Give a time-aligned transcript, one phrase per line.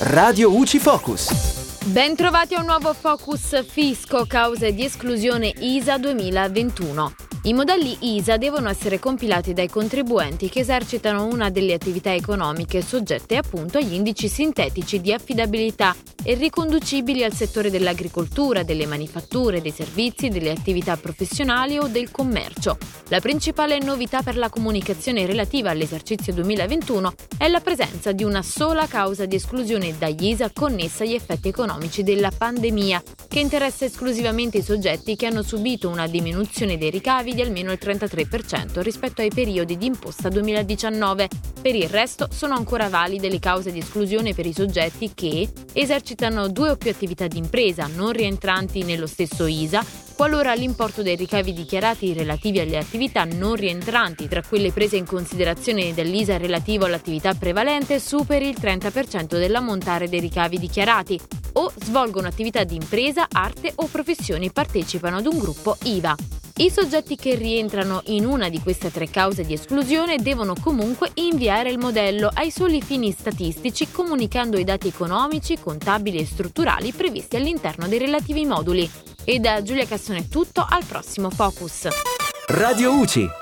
[0.00, 1.84] Radio UCI Focus.
[1.86, 7.14] Bentrovati a un nuovo Focus Fisco, cause di esclusione ISA 2021.
[7.44, 13.36] I modelli ISA devono essere compilati dai contribuenti che esercitano una delle attività economiche soggette
[13.36, 20.28] appunto agli indici sintetici di affidabilità e riconducibili al settore dell'agricoltura, delle manifatture, dei servizi,
[20.28, 22.76] delle attività professionali o del commercio.
[23.08, 28.86] La principale novità per la comunicazione relativa all'esercizio 2021 è la presenza di una sola
[28.86, 34.62] causa di esclusione dagli ISA connessa agli effetti economici della pandemia, che interessa esclusivamente i
[34.62, 39.76] soggetti che hanno subito una diminuzione dei ricavi di almeno il 33% rispetto ai periodi
[39.76, 41.28] di imposta 2019.
[41.60, 46.09] Per il resto sono ancora valide le cause di esclusione per i soggetti che esercitano
[46.50, 49.84] due o più attività di impresa non rientranti nello stesso ISA
[50.16, 55.94] qualora l'importo dei ricavi dichiarati relativi alle attività non rientranti tra quelle prese in considerazione
[55.94, 61.18] dall'ISA relativo all'attività prevalente superi il 30% dell'ammontare dei ricavi dichiarati
[61.54, 66.39] o svolgono attività di impresa, arte o professioni e partecipano ad un gruppo IVA.
[66.60, 71.70] I soggetti che rientrano in una di queste tre cause di esclusione devono comunque inviare
[71.70, 77.88] il modello ai soli fini statistici comunicando i dati economici, contabili e strutturali previsti all'interno
[77.88, 78.88] dei relativi moduli.
[79.24, 81.88] E da Giulia Cassone è tutto, al prossimo Focus.
[82.48, 83.39] Radio UCI